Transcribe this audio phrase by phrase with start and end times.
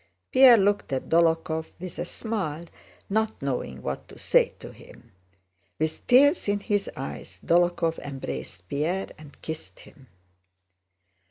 [0.31, 2.65] Pierre looked at Dólokhov with a smile,
[3.07, 5.11] not knowing what to say to him.
[5.77, 10.07] With tears in his eyes Dólokhov embraced Pierre and kissed him.